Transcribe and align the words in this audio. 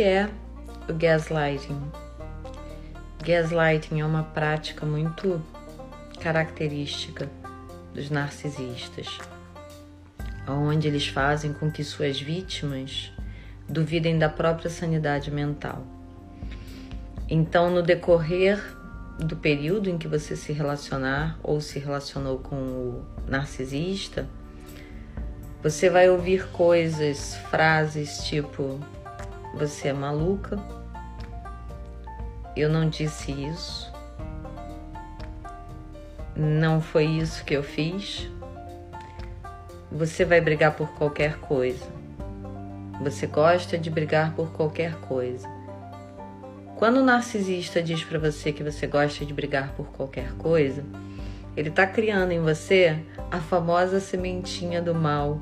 que 0.00 0.04
é 0.04 0.30
o 0.88 0.94
gaslighting? 0.94 1.78
Gaslighting 3.22 4.00
é 4.00 4.06
uma 4.06 4.22
prática 4.22 4.86
muito 4.86 5.42
característica 6.18 7.28
dos 7.92 8.08
narcisistas, 8.08 9.18
onde 10.48 10.88
eles 10.88 11.06
fazem 11.06 11.52
com 11.52 11.70
que 11.70 11.84
suas 11.84 12.18
vítimas 12.18 13.12
duvidem 13.68 14.18
da 14.18 14.30
própria 14.30 14.70
sanidade 14.70 15.30
mental. 15.30 15.84
Então, 17.28 17.70
no 17.70 17.82
decorrer 17.82 18.58
do 19.18 19.36
período 19.36 19.90
em 19.90 19.98
que 19.98 20.08
você 20.08 20.34
se 20.34 20.50
relacionar 20.50 21.38
ou 21.42 21.60
se 21.60 21.78
relacionou 21.78 22.38
com 22.38 22.56
o 22.56 23.04
narcisista, 23.26 24.26
você 25.62 25.90
vai 25.90 26.08
ouvir 26.08 26.48
coisas, 26.48 27.36
frases 27.50 28.24
tipo: 28.24 28.80
Você 29.54 29.88
é 29.88 29.92
maluca, 29.92 30.58
eu 32.56 32.68
não 32.68 32.88
disse 32.88 33.32
isso, 33.32 33.92
não 36.36 36.80
foi 36.80 37.04
isso 37.04 37.44
que 37.44 37.54
eu 37.54 37.62
fiz. 37.62 38.28
Você 39.90 40.24
vai 40.24 40.40
brigar 40.40 40.74
por 40.76 40.88
qualquer 40.90 41.38
coisa. 41.38 41.84
Você 43.02 43.26
gosta 43.26 43.76
de 43.76 43.90
brigar 43.90 44.34
por 44.34 44.52
qualquer 44.52 44.94
coisa. 45.00 45.48
Quando 46.76 46.98
o 46.98 47.04
narcisista 47.04 47.82
diz 47.82 48.02
para 48.04 48.18
você 48.18 48.52
que 48.52 48.62
você 48.62 48.86
gosta 48.86 49.26
de 49.26 49.34
brigar 49.34 49.72
por 49.74 49.88
qualquer 49.88 50.32
coisa, 50.34 50.84
ele 51.56 51.68
está 51.68 51.86
criando 51.86 52.32
em 52.32 52.40
você 52.40 52.98
a 53.30 53.38
famosa 53.38 54.00
sementinha 54.00 54.80
do 54.80 54.94
mal, 54.94 55.40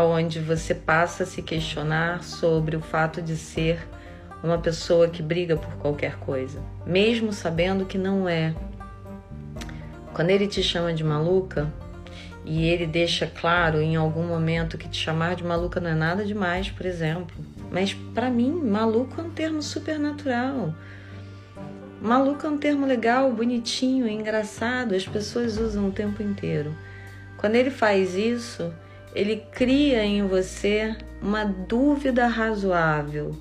onde 0.00 0.40
você 0.40 0.74
passa 0.74 1.22
a 1.22 1.26
se 1.26 1.42
questionar 1.42 2.22
sobre 2.22 2.76
o 2.76 2.80
fato 2.80 3.20
de 3.20 3.36
ser 3.36 3.86
uma 4.42 4.58
pessoa 4.58 5.08
que 5.08 5.22
briga 5.22 5.56
por 5.56 5.74
qualquer 5.74 6.16
coisa, 6.16 6.62
mesmo 6.86 7.32
sabendo 7.32 7.84
que 7.84 7.98
não 7.98 8.28
é. 8.28 8.54
Quando 10.12 10.30
ele 10.30 10.46
te 10.46 10.62
chama 10.62 10.92
de 10.92 11.04
maluca 11.04 11.72
e 12.44 12.66
ele 12.66 12.86
deixa 12.86 13.26
claro 13.26 13.80
em 13.80 13.96
algum 13.96 14.26
momento 14.26 14.78
que 14.78 14.88
te 14.88 14.98
chamar 14.98 15.34
de 15.34 15.44
maluca 15.44 15.80
não 15.80 15.90
é 15.90 15.94
nada 15.94 16.24
demais, 16.24 16.70
por 16.70 16.86
exemplo, 16.86 17.36
mas 17.70 17.92
para 18.14 18.30
mim, 18.30 18.50
maluco 18.52 19.20
é 19.20 19.24
um 19.24 19.30
termo 19.30 19.60
super 19.60 19.98
natural. 19.98 20.74
Maluco 22.00 22.46
é 22.46 22.50
um 22.50 22.58
termo 22.58 22.86
legal, 22.86 23.32
bonitinho, 23.32 24.08
engraçado, 24.08 24.94
as 24.94 25.06
pessoas 25.06 25.58
usam 25.58 25.88
o 25.88 25.92
tempo 25.92 26.22
inteiro. 26.22 26.74
Quando 27.36 27.56
ele 27.56 27.70
faz 27.70 28.14
isso, 28.14 28.72
ele 29.14 29.44
cria 29.52 30.04
em 30.04 30.26
você 30.26 30.96
uma 31.20 31.44
dúvida 31.44 32.26
razoável. 32.26 33.34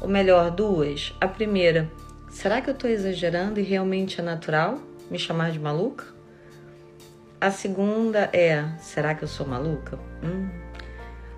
Ou 0.00 0.08
melhor, 0.08 0.50
duas. 0.50 1.14
A 1.20 1.28
primeira, 1.28 1.90
será 2.30 2.60
que 2.60 2.70
eu 2.70 2.74
estou 2.74 2.88
exagerando 2.88 3.60
e 3.60 3.62
realmente 3.62 4.20
é 4.20 4.22
natural 4.22 4.78
me 5.10 5.18
chamar 5.18 5.50
de 5.50 5.58
maluca? 5.58 6.04
A 7.40 7.50
segunda 7.50 8.28
é, 8.32 8.64
será 8.80 9.14
que 9.14 9.24
eu 9.24 9.28
sou 9.28 9.46
maluca? 9.46 9.98
Hum, 10.22 10.48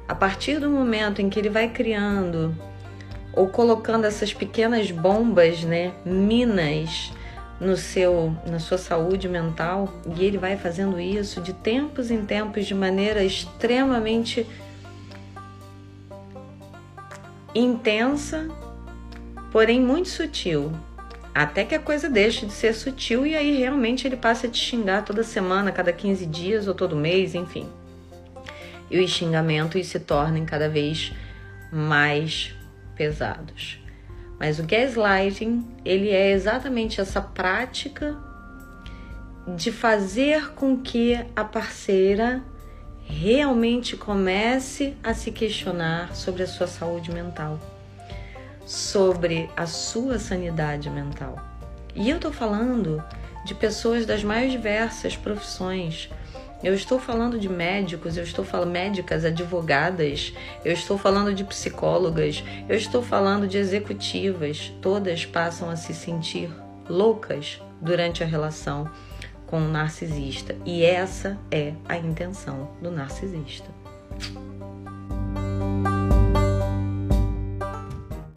a 0.09 0.15
partir 0.15 0.59
do 0.59 0.69
momento 0.69 1.23
em 1.23 1.31
que 1.31 1.39
ele 1.39 1.49
vai 1.49 1.69
criando 1.69 2.55
ou 3.33 3.49
colocando 3.49 4.05
essas 4.05 4.35
pequenas 4.35 4.91
bombas, 4.91 5.65
né, 5.65 5.93
minas 6.05 7.13
no 7.63 7.77
seu 7.77 8.35
na 8.47 8.59
sua 8.59 8.79
saúde 8.79 9.29
mental, 9.29 9.93
e 10.17 10.25
ele 10.25 10.39
vai 10.39 10.57
fazendo 10.57 11.01
isso 11.01 11.41
de 11.41 11.53
tempos 11.53 12.11
em 12.11 12.25
tempos 12.25 12.67
de 12.67 12.75
maneira 12.75 13.23
extremamente 13.23 14.47
intensa, 17.55 18.49
porém 19.51 19.81
muito 19.81 20.09
sutil, 20.09 20.73
até 21.35 21.65
que 21.65 21.75
a 21.75 21.79
coisa 21.79 22.09
deixe 22.09 22.47
de 22.47 22.53
ser 22.53 22.75
sutil 22.75 23.27
e 23.27 23.37
aí 23.37 23.57
realmente 23.57 24.07
ele 24.07 24.17
passa 24.17 24.47
a 24.47 24.51
te 24.51 24.59
xingar 24.59 25.05
toda 25.05 25.23
semana, 25.23 25.71
cada 25.71 25.93
15 25.93 26.27
dias 26.27 26.67
ou 26.67 26.75
todo 26.75 26.97
mês, 26.97 27.35
enfim 27.35 27.69
e 28.93 29.03
os 29.03 29.11
xingamentos 29.11 29.87
se 29.87 29.99
tornem 29.99 30.45
cada 30.45 30.69
vez 30.69 31.13
mais 31.73 32.55
pesados. 32.95 33.81
Mas 34.43 34.59
o 34.59 34.65
gaslighting, 34.65 35.65
ele 35.85 36.11
é 36.11 36.33
exatamente 36.33 37.01
essa 37.01 37.21
prática 37.21 38.17
de 39.55 39.71
fazer 39.71 40.53
com 40.55 40.77
que 40.79 41.15
a 41.37 41.45
parceira 41.45 42.43
realmente 43.05 43.97
comece 43.97 44.97
a 45.01 45.15
se 45.15 45.31
questionar 45.31 46.17
sobre 46.17 46.43
a 46.43 46.49
sua 46.49 46.67
saúde 46.67 47.13
mental, 47.13 47.57
sobre 48.67 49.49
a 49.57 49.65
sua 49.65 50.19
sanidade 50.19 50.91
mental. 50.91 51.39
E 51.95 52.11
eu 52.11 52.19
tô 52.19 52.33
falando 52.33 53.01
de 53.45 53.55
pessoas 53.55 54.05
das 54.05 54.25
mais 54.25 54.51
diversas 54.51 55.17
profissões, 55.17 56.11
eu 56.63 56.75
estou 56.75 56.99
falando 56.99 57.39
de 57.39 57.49
médicos, 57.49 58.17
eu 58.17 58.23
estou 58.23 58.45
falando 58.45 58.71
médicas, 58.71 59.25
advogadas, 59.25 60.33
eu 60.65 60.73
estou 60.73 60.97
falando 60.97 61.35
de 61.35 61.45
psicólogas, 61.45 62.43
eu 62.69 62.77
estou 62.77 63.03
falando 63.03 63.49
de 63.49 63.59
executivas. 63.59 64.73
Todas 64.81 65.27
passam 65.27 65.69
a 65.69 65.77
se 65.77 65.93
sentir 65.93 66.51
loucas 66.89 67.61
durante 67.81 68.23
a 68.23 68.27
relação 68.27 68.89
com 69.47 69.59
o 69.59 69.69
narcisista. 69.69 70.57
E 70.65 70.85
essa 70.85 71.39
é 71.51 71.75
a 71.89 71.97
intenção 71.97 72.71
do 72.81 72.91
narcisista. 72.91 73.69